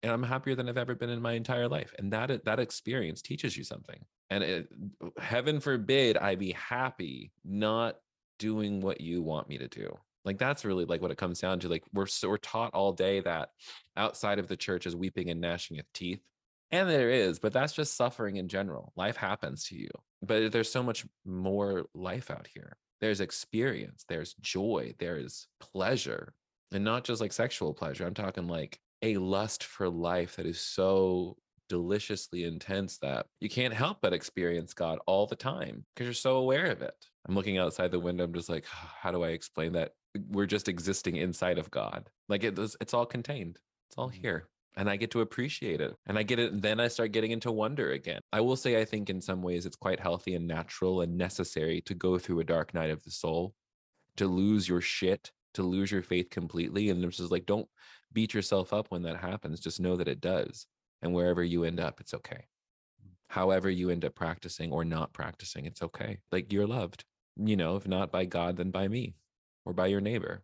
[0.03, 1.95] And I'm happier than I've ever been in my entire life.
[1.99, 4.05] And that uh, that experience teaches you something.
[4.31, 4.69] And it,
[5.03, 7.97] uh, heaven forbid I be happy not
[8.39, 9.97] doing what you want me to do.
[10.25, 11.69] Like that's really like what it comes down to.
[11.69, 13.51] Like we're so we're taught all day that
[13.97, 16.23] outside of the church is weeping and gnashing of teeth.
[16.71, 18.93] And there is, but that's just suffering in general.
[18.97, 19.91] Life happens to you.
[20.23, 22.77] But there's so much more life out here.
[23.01, 26.33] There's experience, there's joy, there's pleasure.
[26.73, 28.07] And not just like sexual pleasure.
[28.07, 31.37] I'm talking like a lust for life that is so
[31.69, 36.37] deliciously intense that you can't help but experience God all the time because you're so
[36.37, 36.95] aware of it.
[37.27, 38.25] I'm looking outside the window.
[38.25, 39.93] I'm just like, how do I explain that?
[40.29, 42.09] We're just existing inside of God.
[42.29, 43.59] Like it, it's all contained.
[43.89, 44.21] It's all mm-hmm.
[44.21, 44.49] here.
[44.77, 45.95] And I get to appreciate it.
[46.07, 46.53] And I get it.
[46.53, 48.21] And then I start getting into wonder again.
[48.33, 51.81] I will say, I think in some ways it's quite healthy and natural and necessary
[51.83, 53.55] to go through a dark night of the soul,
[54.17, 56.91] to lose your shit, to lose your faith completely.
[56.91, 57.69] And it's just like, don't
[58.13, 59.61] beat yourself up when that happens.
[59.61, 60.67] Just know that it does.
[61.03, 62.47] And wherever you end up, it's okay.
[63.29, 66.19] However, you end up practicing or not practicing, it's okay.
[66.33, 67.05] Like you're loved
[67.37, 69.15] you know, if not by God, then by me
[69.65, 70.43] or by your neighbor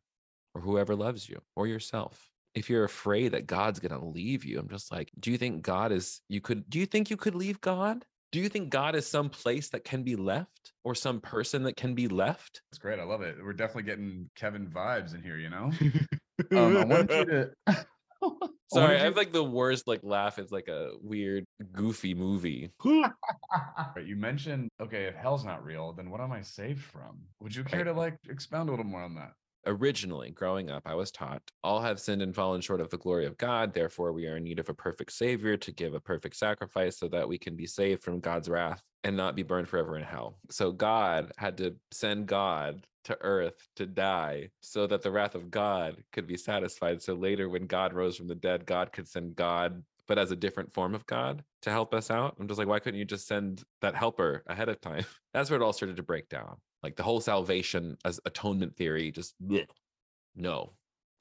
[0.54, 2.30] or whoever loves you or yourself.
[2.54, 5.62] If you're afraid that God's going to leave you, I'm just like, do you think
[5.62, 8.04] God is, you could, do you think you could leave God?
[8.32, 11.76] Do you think God is some place that can be left or some person that
[11.76, 12.62] can be left?
[12.70, 12.98] That's great.
[12.98, 13.36] I love it.
[13.42, 15.70] We're definitely getting Kevin vibes in here, you know?
[16.56, 17.86] um, I wanted you to.
[18.72, 20.38] Sorry, I have like the worst like laugh.
[20.38, 22.70] It's like a weird, goofy movie.
[22.84, 27.18] you mentioned okay, if hell's not real, then what am I saved from?
[27.40, 27.92] Would you care right.
[27.92, 29.32] to like expound a little more on that?
[29.66, 33.26] Originally, growing up, I was taught all have sinned and fallen short of the glory
[33.26, 33.74] of God.
[33.74, 37.08] Therefore, we are in need of a perfect Savior to give a perfect sacrifice so
[37.08, 40.38] that we can be saved from God's wrath and not be burned forever in hell.
[40.50, 45.50] So, God had to send God to earth to die so that the wrath of
[45.50, 47.02] God could be satisfied.
[47.02, 50.36] So, later, when God rose from the dead, God could send God but as a
[50.36, 52.34] different form of God to help us out.
[52.40, 55.04] I'm just like, why couldn't you just send that helper ahead of time?
[55.32, 59.10] That's where it all started to break down like the whole salvation as atonement theory
[59.10, 59.66] just bleh,
[60.34, 60.72] no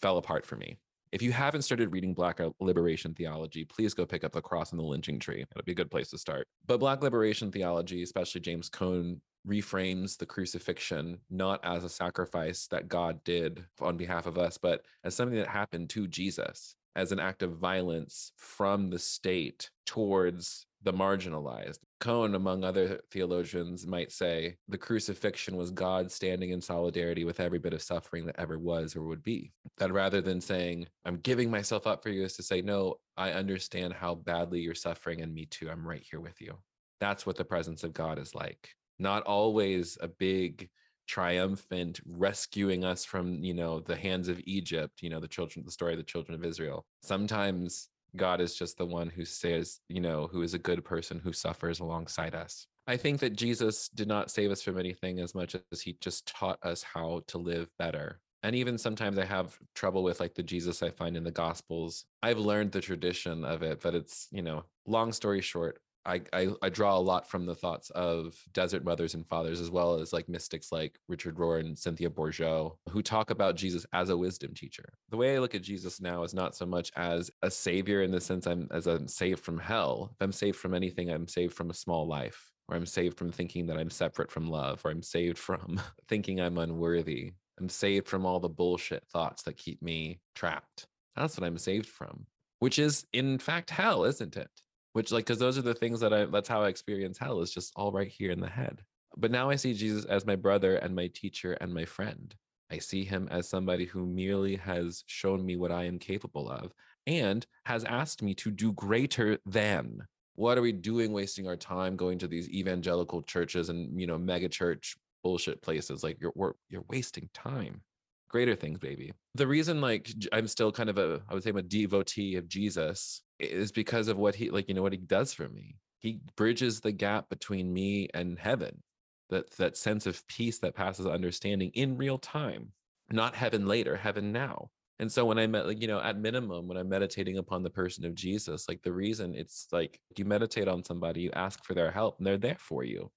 [0.01, 0.77] fell apart for me.
[1.11, 4.79] If you haven't started reading black liberation theology please go pick up the cross and
[4.79, 5.41] the lynching tree.
[5.41, 6.47] It'll be a good place to start.
[6.67, 12.89] But black liberation theology especially james cone reframes the crucifixion not as a sacrifice that
[12.89, 17.19] god did on behalf of us but as something that happened to jesus as an
[17.19, 21.79] act of violence from the state towards the marginalized.
[21.99, 27.59] Cone, among other theologians, might say the crucifixion was God standing in solidarity with every
[27.59, 29.51] bit of suffering that ever was or would be.
[29.77, 33.31] That rather than saying, I'm giving myself up for you, is to say, No, I
[33.31, 35.69] understand how badly you're suffering, and me too.
[35.69, 36.57] I'm right here with you.
[36.99, 38.69] That's what the presence of God is like.
[38.97, 40.69] Not always a big,
[41.07, 45.71] triumphant rescuing us from you know the hands of egypt you know the children the
[45.71, 50.01] story of the children of israel sometimes God is just the one who says, you
[50.01, 52.67] know, who is a good person who suffers alongside us.
[52.87, 56.27] I think that Jesus did not save us from anything as much as he just
[56.27, 58.19] taught us how to live better.
[58.41, 62.05] And even sometimes I have trouble with like the Jesus I find in the Gospels.
[62.23, 66.47] I've learned the tradition of it, but it's, you know, long story short, I, I,
[66.63, 70.11] I draw a lot from the thoughts of desert mothers and fathers, as well as
[70.11, 74.55] like mystics like Richard Rohr and Cynthia Bourgeault, who talk about Jesus as a wisdom
[74.55, 74.91] teacher.
[75.09, 78.09] The way I look at Jesus now is not so much as a savior in
[78.09, 80.09] the sense I'm as I'm saved from hell.
[80.13, 83.31] If I'm saved from anything, I'm saved from a small life, or I'm saved from
[83.31, 87.33] thinking that I'm separate from love, or I'm saved from thinking I'm unworthy.
[87.59, 90.87] I'm saved from all the bullshit thoughts that keep me trapped.
[91.15, 92.25] That's what I'm saved from,
[92.59, 94.49] which is in fact hell, isn't it?
[94.93, 97.53] Which like because those are the things that i that's how i experience hell is
[97.53, 98.81] just all right here in the head.
[99.17, 102.33] But now i see jesus as my brother and my teacher and my friend.
[102.71, 106.71] I see him as somebody who merely has shown me what i am capable of
[107.07, 110.05] and has asked me to do greater than.
[110.35, 114.17] What are we doing wasting our time going to these evangelical churches and you know
[114.17, 116.03] mega church bullshit places?
[116.03, 117.81] Like you're you're wasting time.
[118.29, 119.11] Greater things baby.
[119.35, 122.47] The reason like i'm still kind of a i would say i'm a devotee of
[122.47, 125.75] jesus is because of what he like you know what he does for me.
[125.99, 128.83] He bridges the gap between me and heaven
[129.29, 132.71] that that sense of peace that passes understanding in real time
[133.11, 134.69] not heaven later heaven now.
[134.99, 137.69] And so when i met like you know at minimum when i'm meditating upon the
[137.69, 141.73] person of jesus like the reason it's like you meditate on somebody you ask for
[141.73, 143.09] their help and they're there for you.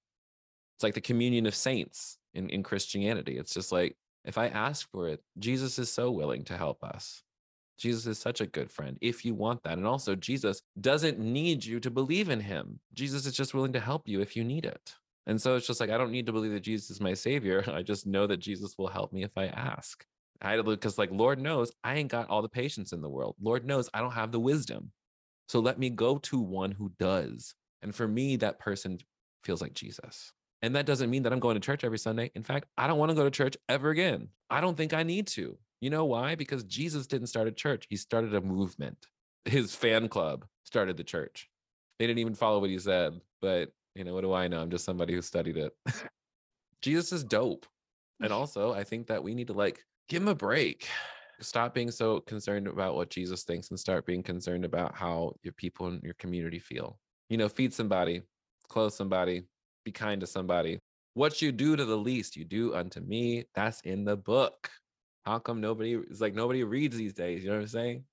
[0.75, 3.37] It's like the communion of saints in, in christianity.
[3.37, 7.23] It's just like if i ask for it jesus is so willing to help us
[7.77, 9.77] Jesus is such a good friend if you want that.
[9.77, 12.79] And also, Jesus doesn't need you to believe in him.
[12.93, 14.93] Jesus is just willing to help you if you need it.
[15.25, 17.63] And so it's just like, I don't need to believe that Jesus is my savior.
[17.67, 20.05] I just know that Jesus will help me if I ask.
[20.41, 23.35] I because like Lord knows I ain't got all the patience in the world.
[23.41, 24.91] Lord knows I don't have the wisdom.
[25.47, 27.55] So let me go to one who does.
[27.81, 28.99] And for me, that person
[29.43, 30.31] feels like Jesus.
[30.61, 32.31] And that doesn't mean that I'm going to church every Sunday.
[32.35, 34.29] In fact, I don't want to go to church ever again.
[34.49, 35.57] I don't think I need to.
[35.83, 36.35] You know why?
[36.35, 39.05] Because Jesus didn't start a church, he started a movement.
[39.43, 41.49] His fan club started the church.
[41.99, 44.61] They didn't even follow what he said, but you know, what do I know?
[44.61, 45.73] I'm just somebody who studied it.
[46.81, 47.65] Jesus is dope.
[48.21, 50.87] And also, I think that we need to like give him a break.
[51.41, 55.51] Stop being so concerned about what Jesus thinks and start being concerned about how your
[55.51, 56.97] people in your community feel.
[57.27, 58.21] You know, feed somebody,
[58.69, 59.43] clothe somebody,
[59.83, 60.79] be kind to somebody.
[61.13, 63.43] What you do to the least, you do unto me.
[63.53, 64.69] That's in the book.
[65.25, 67.43] How come nobody is like nobody reads these days?
[67.43, 68.05] You know what I'm saying?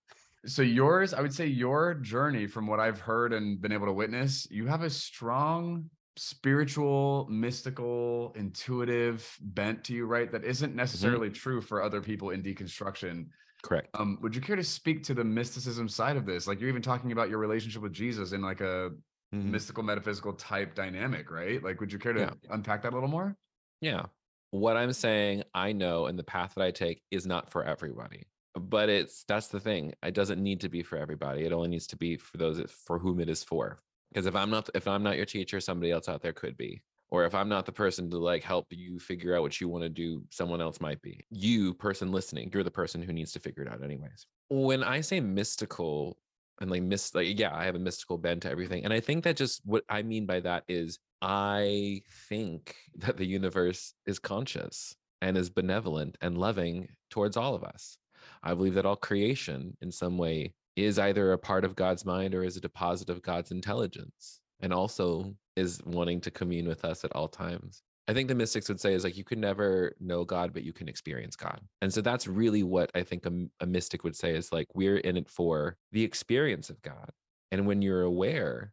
[0.46, 3.92] So yours, I would say your journey from what I've heard and been able to
[3.92, 10.30] witness, you have a strong spiritual, mystical, intuitive bent to you, right?
[10.32, 11.20] That isn't Mm-hmm.
[11.20, 13.28] necessarily true for other people in deconstruction.
[13.62, 13.94] Correct.
[13.94, 16.46] Um, would you care to speak to the mysticism side of this?
[16.46, 18.90] Like you're even talking about your relationship with Jesus in like a
[19.32, 19.60] Mhm.
[19.60, 21.62] mystical, metaphysical type dynamic, right?
[21.62, 22.34] Like, would you care to Yeah.
[22.50, 23.36] unpack that a little more?
[23.80, 24.06] Yeah.
[24.50, 28.26] What I'm saying, I know, and the path that I take is not for everybody.
[28.54, 29.92] But it's that's the thing.
[30.02, 31.44] It doesn't need to be for everybody.
[31.44, 33.78] It only needs to be for those for whom it is for.
[34.12, 36.82] Because if I'm not if I'm not your teacher, somebody else out there could be.
[37.10, 39.82] Or if I'm not the person to like help you figure out what you want
[39.82, 41.24] to do, someone else might be.
[41.30, 44.26] You, person listening, you're the person who needs to figure it out anyways.
[44.48, 46.16] When I say mystical
[46.60, 48.84] and like miss like yeah, I have a mystical bent to everything.
[48.84, 53.26] And I think that just what I mean by that is I think that the
[53.26, 57.98] universe is conscious and is benevolent and loving towards all of us.
[58.42, 62.34] I believe that all creation in some way is either a part of God's mind
[62.34, 67.04] or is a deposit of God's intelligence and also is wanting to commune with us
[67.04, 67.82] at all times.
[68.08, 70.72] I think the mystics would say is like you can never know God, but you
[70.72, 71.60] can experience God.
[71.80, 73.26] And so that's really what I think
[73.60, 77.10] a mystic would say is like we're in it for the experience of God.
[77.52, 78.72] And when you're aware,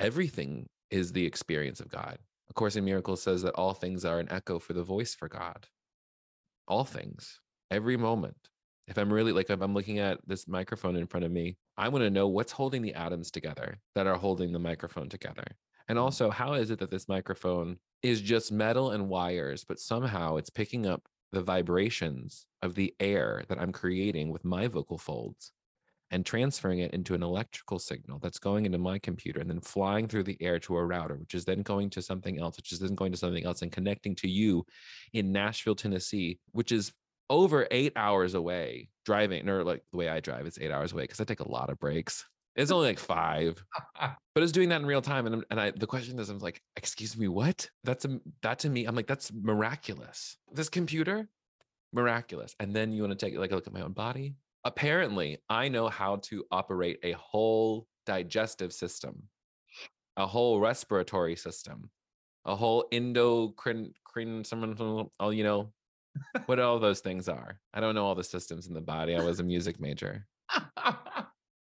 [0.00, 2.18] everything is the experience of God.
[2.50, 5.28] A Course in Miracles says that all things are an echo for the voice for
[5.28, 5.66] God.
[6.68, 8.36] All things, every moment.
[8.86, 11.88] If I'm really like, if I'm looking at this microphone in front of me, I
[11.88, 15.46] want to know what's holding the atoms together that are holding the microphone together.
[15.88, 16.02] And Mm.
[16.02, 20.50] also, how is it that this microphone is just metal and wires, but somehow it's
[20.50, 25.52] picking up the vibrations of the air that I'm creating with my vocal folds
[26.12, 30.06] and transferring it into an electrical signal that's going into my computer and then flying
[30.06, 32.78] through the air to a router, which is then going to something else, which is
[32.78, 34.64] then going to something else and connecting to you
[35.14, 36.92] in Nashville, Tennessee, which is
[37.30, 41.04] over eight hours away driving, or like the way I drive, it's eight hours away
[41.04, 42.26] because I take a lot of breaks.
[42.54, 43.64] It's only like five,
[44.34, 45.26] but it's doing that in real time.
[45.26, 47.70] And, and I, the question is, I'm like, excuse me, what?
[47.84, 50.36] That's a, that to me, I'm like, that's miraculous.
[50.52, 51.30] This computer,
[51.94, 52.54] miraculous.
[52.60, 54.34] And then you want to take like a look at my own body.
[54.64, 59.24] Apparently, I know how to operate a whole digestive system,
[60.16, 61.90] a whole respiratory system,
[62.44, 65.72] a whole endocrine, crine, someone, oh, you know,
[66.46, 67.58] what all those things are.
[67.74, 69.16] I don't know all the systems in the body.
[69.16, 70.26] I was a music major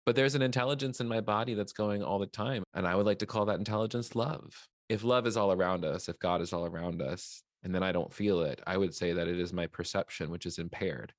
[0.05, 2.63] but there's an intelligence in my body that's going all the time.
[2.73, 4.67] And I would like to call that intelligence love.
[4.89, 7.91] If love is all around us, if God is all around us, and then I
[7.91, 11.13] don't feel it, I would say that it is my perception, which is impaired.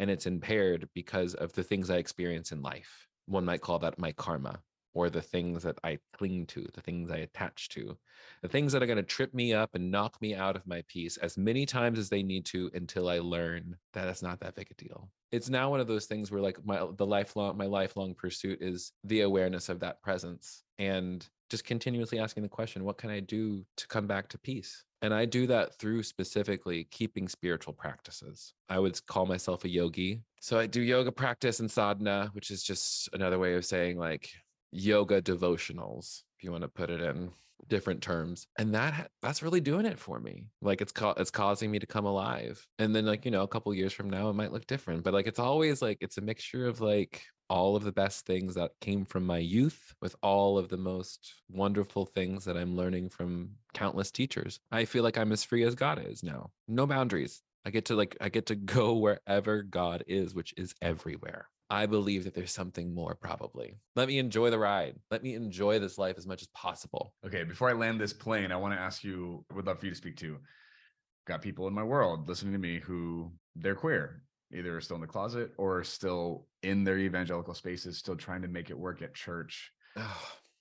[0.00, 3.06] And it's impaired because of the things I experience in life.
[3.26, 4.60] One might call that my karma
[4.92, 7.96] or the things that I cling to, the things I attach to,
[8.42, 10.82] the things that are going to trip me up and knock me out of my
[10.88, 14.56] peace as many times as they need to until I learn that it's not that
[14.56, 15.08] big a deal.
[15.30, 18.92] It's now one of those things where like my the lifelong my lifelong pursuit is
[19.04, 23.64] the awareness of that presence and just continuously asking the question, what can I do
[23.76, 24.84] to come back to peace?
[25.02, 28.54] And I do that through specifically keeping spiritual practices.
[28.68, 30.22] I would call myself a yogi.
[30.40, 34.30] So I do yoga practice and sadhana, which is just another way of saying like
[34.72, 37.30] yoga devotionals, if you want to put it in
[37.68, 38.46] different terms.
[38.58, 40.48] And that that's really doing it for me.
[40.60, 42.66] Like it's ca- it's causing me to come alive.
[42.78, 45.14] And then like, you know, a couple years from now it might look different, but
[45.14, 48.70] like it's always like it's a mixture of like all of the best things that
[48.80, 53.50] came from my youth with all of the most wonderful things that I'm learning from
[53.74, 54.60] countless teachers.
[54.70, 56.52] I feel like I'm as free as God is now.
[56.68, 57.42] No boundaries.
[57.66, 61.48] I get to like I get to go wherever God is, which is everywhere.
[61.68, 63.76] I believe that there's something more probably.
[63.94, 64.96] Let me enjoy the ride.
[65.10, 67.14] Let me enjoy this life as much as possible.
[67.26, 69.92] Okay, before I land this plane, I want to ask you, would love for you
[69.92, 70.38] to speak to.
[71.26, 75.06] Got people in my world listening to me who they're queer, either still in the
[75.06, 79.72] closet or still in their evangelical spaces, still trying to make it work at church.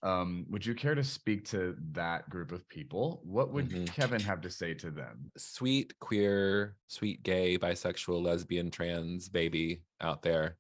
[0.02, 3.22] Um, would you care to speak to that group of people?
[3.26, 3.86] What would Mhm.
[3.88, 5.30] Kevin have to say to them?
[5.38, 10.58] Sweet queer, sweet gay, bisexual, lesbian, trans baby out there.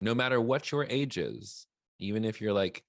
[0.00, 1.66] No matter what your age is,
[1.98, 2.84] even if you're like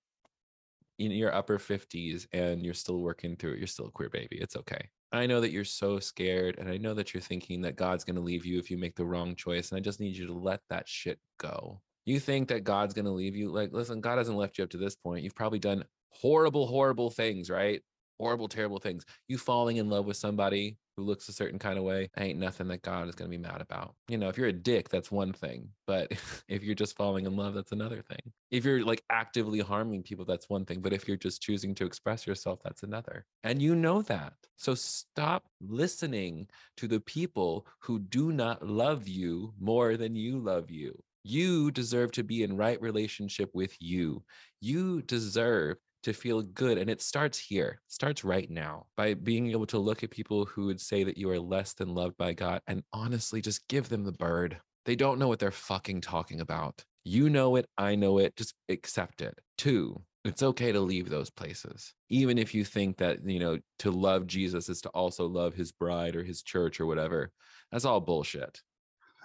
[0.97, 4.37] in your upper 50s and you're still working through it, you're still a queer baby.
[4.39, 4.89] It's okay.
[5.17, 8.15] I know that you're so scared and I know that you're thinking that God's going
[8.15, 9.69] to leave you if you make the wrong choice.
[9.69, 11.81] And I just need you to let that shit go.
[12.05, 13.49] You think that God's going to leave you?
[13.51, 15.23] Like, listen, God hasn't left you up to this point.
[15.23, 17.81] You've probably done horrible, horrible things, right?
[18.19, 19.05] Horrible, terrible things.
[19.27, 22.67] You falling in love with somebody who looks a certain kind of way, ain't nothing
[22.69, 23.95] that God is going to be mad about.
[24.07, 25.69] You know, if you're a dick, that's one thing.
[25.87, 26.11] But
[26.47, 28.31] if you're just falling in love, that's another thing.
[28.51, 30.79] If you're like actively harming people, that's one thing.
[30.79, 33.25] But if you're just choosing to express yourself, that's another.
[33.43, 34.33] And you know that.
[34.57, 36.47] So stop listening
[36.77, 40.97] to the people who do not love you more than you love you.
[41.23, 44.23] You deserve to be in right relationship with you.
[44.61, 46.77] You deserve to feel good.
[46.77, 50.45] And it starts here, it starts right now by being able to look at people
[50.45, 53.89] who would say that you are less than loved by God and honestly just give
[53.89, 54.57] them the bird.
[54.85, 56.83] They don't know what they're fucking talking about.
[57.03, 57.67] You know it.
[57.77, 58.35] I know it.
[58.35, 59.37] Just accept it.
[59.57, 63.91] Two, it's okay to leave those places even if you think that you know to
[63.91, 67.31] love jesus is to also love his bride or his church or whatever
[67.71, 68.59] that's all bullshit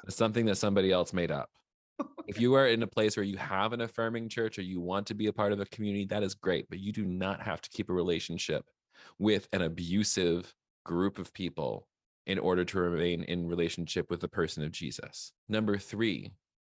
[0.07, 1.49] it's something that somebody else made up
[2.27, 5.07] if you are in a place where you have an affirming church or you want
[5.09, 7.61] to be a part of a community, that is great, but you do not have
[7.61, 8.65] to keep a relationship
[9.19, 11.87] with an abusive group of people
[12.27, 15.33] in order to remain in relationship with the person of Jesus.
[15.49, 16.33] Number three,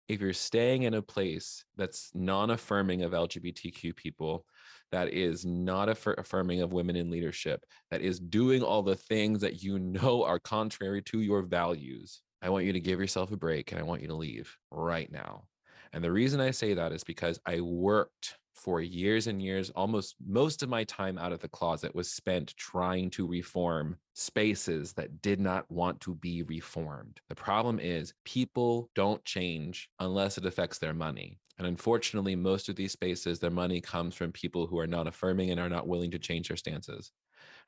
[0.09, 4.45] if you're staying in a place that's non affirming of LGBTQ people,
[4.91, 9.41] that is not aff- affirming of women in leadership, that is doing all the things
[9.41, 13.37] that you know are contrary to your values, I want you to give yourself a
[13.37, 15.45] break and I want you to leave right now.
[15.93, 20.17] And the reason I say that is because I worked for years and years, almost
[20.27, 25.23] most of my time out of the closet was spent trying to reform spaces that
[25.23, 27.21] did not want to be reformed.
[27.29, 31.39] The problem is people don't change unless it affects their money.
[31.59, 35.51] And unfortunately, most of these spaces, their money comes from people who are not affirming
[35.51, 37.13] and are not willing to change their stances.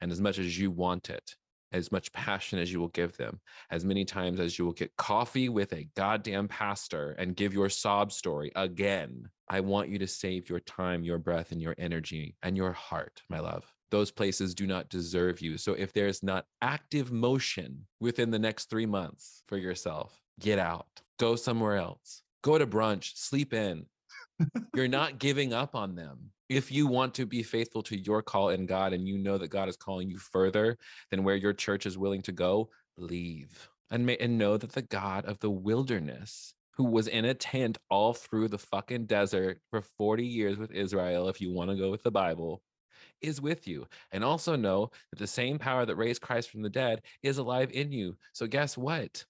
[0.00, 1.34] And as much as you want it,
[1.74, 4.96] as much passion as you will give them, as many times as you will get
[4.96, 9.28] coffee with a goddamn pastor and give your sob story again.
[9.50, 13.22] I want you to save your time, your breath, and your energy and your heart,
[13.28, 13.64] my love.
[13.90, 15.58] Those places do not deserve you.
[15.58, 20.86] So if there's not active motion within the next three months for yourself, get out,
[21.18, 23.86] go somewhere else, go to brunch, sleep in.
[24.74, 28.50] You're not giving up on them if you want to be faithful to your call
[28.50, 30.76] in God and you know that God is calling you further
[31.10, 34.82] than where your church is willing to go, leave and, may, and know that the
[34.82, 39.82] God of the wilderness, who was in a tent all through the fucking desert for
[39.82, 42.62] 40 years with Israel, if you want to go with the Bible,
[43.20, 43.86] is with you.
[44.12, 47.70] And also know that the same power that raised Christ from the dead is alive
[47.72, 48.16] in you.
[48.32, 49.24] So, guess what?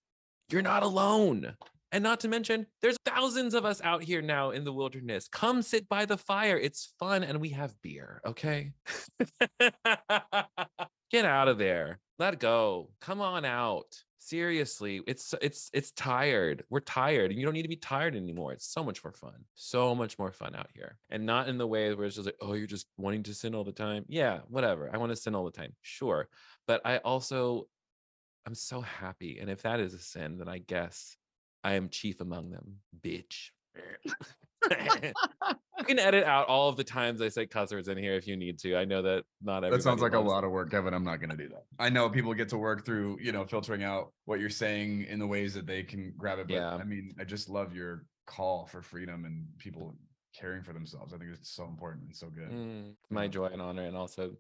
[0.51, 1.55] You're not alone.
[1.95, 5.29] And not to mention, there's thousands of us out here now in the wilderness.
[5.29, 6.59] Come sit by the fire.
[6.59, 8.73] It's fun and we have beer, okay?
[11.13, 12.01] Get out of there.
[12.19, 12.91] Let go.
[13.01, 13.97] Come on out.
[14.19, 16.65] Seriously, it's it's it's tired.
[16.69, 18.53] We're tired, and you don't need to be tired anymore.
[18.53, 19.45] It's so much more fun.
[19.55, 20.99] So much more fun out here.
[21.11, 23.55] And not in the way where it's just like, oh, you're just wanting to sin
[23.55, 24.05] all the time.
[24.09, 24.91] Yeah, whatever.
[24.93, 25.77] I want to sin all the time.
[25.83, 26.27] Sure.
[26.67, 27.69] But I also
[28.47, 29.39] I'm so happy.
[29.41, 31.17] And if that is a sin, then I guess
[31.65, 33.51] I am chief among them, bitch.
[34.71, 38.27] you can edit out all of the times I say cuss words in here if
[38.27, 38.77] you need to.
[38.77, 39.77] I know that not everybody.
[39.77, 40.95] That sounds like a lot of work, Kevin.
[40.95, 41.65] I'm not going to do that.
[41.79, 45.19] I know people get to work through, you know, filtering out what you're saying in
[45.19, 46.49] the ways that they can grab it.
[46.49, 46.75] But Yeah.
[46.75, 49.95] I mean, I just love your call for freedom and people
[50.39, 51.13] caring for themselves.
[51.13, 52.51] I think it's so important and so good.
[52.51, 53.85] Mm, my joy and honor.
[53.85, 54.33] And also,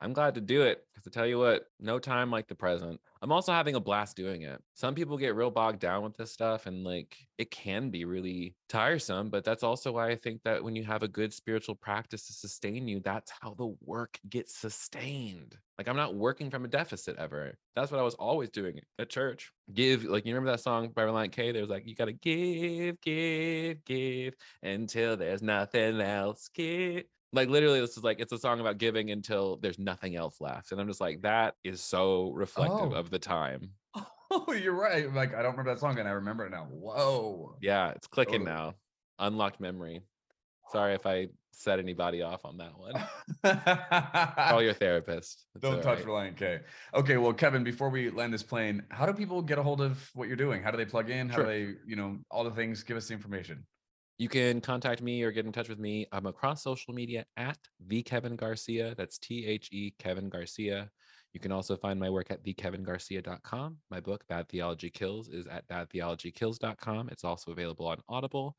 [0.00, 3.00] I'm glad to do it because to tell you what, no time like the present.
[3.20, 4.62] I'm also having a blast doing it.
[4.74, 8.54] Some people get real bogged down with this stuff and like it can be really
[8.68, 12.26] tiresome, but that's also why I think that when you have a good spiritual practice
[12.28, 15.56] to sustain you, that's how the work gets sustained.
[15.78, 17.54] Like I'm not working from a deficit ever.
[17.74, 19.52] That's what I was always doing at church.
[19.72, 21.52] Give, like, you remember that song by Relient K?
[21.52, 26.48] There's like, you got to give, give, give until there's nothing else.
[26.52, 30.40] Give like literally this is like it's a song about giving until there's nothing else
[30.40, 32.96] left and i'm just like that is so reflective Oh.
[32.96, 33.70] of the time
[34.30, 35.10] Oh, you're right.
[35.14, 36.66] Like I don't remember that song and I remember it now.
[36.70, 37.56] Whoa.
[37.62, 38.56] yeah it's clicking Totally.
[38.56, 38.74] now
[39.18, 40.02] unlocked memory
[40.70, 42.92] sorry if i set anybody off on that one
[44.50, 46.32] call your therapist It's Don't touch right.
[46.32, 46.60] Relient K.
[46.94, 50.08] Okay, well, Kevin, before we land this plane, how do people get a hold of
[50.14, 50.62] what you're doing?
[50.62, 51.28] How do they plug in?
[51.28, 51.44] How Sure.
[51.46, 52.82] do they, you know, all the things?
[52.84, 53.66] Give us the information.
[54.18, 57.58] You can contact me or get in touch with me i'm across social media at
[57.86, 60.90] the kevin garcia that's t-h-e kevin garcia
[61.34, 63.76] you can also find my work at thekevingarcia.com.
[63.90, 67.10] My book, Bad Theology Kills, is at badtheologykills.com.
[67.10, 68.56] It's also available on Audible.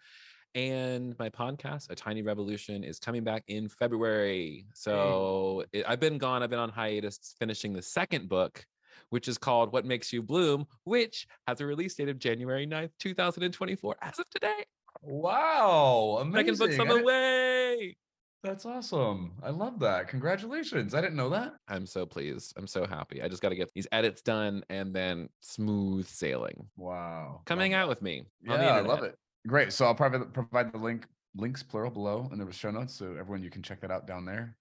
[0.55, 4.66] And my podcast, A Tiny Revolution, is coming back in February.
[4.74, 6.41] So it, I've been gone.
[6.41, 8.64] I've been on hiatus finishing the second book,
[9.10, 12.91] which is called What Makes You Bloom, which has a release date of January 9th,
[12.99, 14.64] 2024, as of today.
[15.02, 16.18] Wow.
[16.22, 16.72] Amazing.
[16.74, 17.95] I the didn't- way.
[18.41, 19.34] That's awesome.
[19.43, 20.08] I love that.
[20.08, 20.93] Congratulations.
[20.95, 21.56] I didn't know that.
[21.68, 22.54] I'm so pleased.
[22.56, 23.22] I'm so happy.
[23.22, 26.70] I just got to get these edits done and then smooth sailing.
[26.78, 27.41] Wow.
[27.45, 28.24] Coming Love out with me.
[28.43, 28.54] that.
[28.54, 29.16] on the Yeah, I love it.
[29.45, 29.74] Great.
[29.74, 32.93] So I'll probably provide the link, links plural below in the show notes.
[32.95, 34.56] So everyone, you can check that out down there.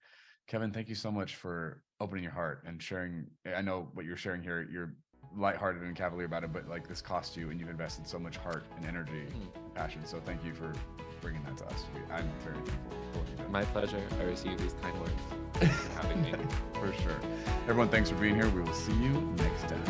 [0.47, 3.27] Kevin, thank you so much for opening your heart and sharing.
[3.55, 4.67] I know what you're sharing here.
[4.69, 4.95] You're
[5.37, 8.37] lighthearted and cavalier about it, but like this cost you and you've invested so much
[8.37, 9.55] heart and energy, Mm.
[9.55, 10.01] and passion.
[10.05, 10.73] So thank you for
[11.21, 11.85] bringing that to us.
[11.93, 12.75] We, I'm very thankful
[13.13, 13.49] for what you did.
[13.49, 14.01] My pleasure.
[14.19, 15.11] I receive these kind words.
[15.53, 16.33] Thanks for having me.
[16.73, 17.19] for sure.
[17.63, 18.47] Everyone, thanks for being here.
[18.49, 19.83] We will see you next time.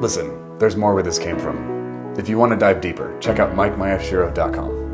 [0.00, 2.14] Listen, there's more where this came from.
[2.18, 4.85] If you want to dive deeper, check out MikeMyashiro.com.